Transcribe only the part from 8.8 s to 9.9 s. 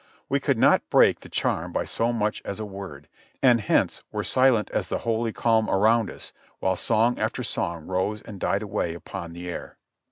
upon the air.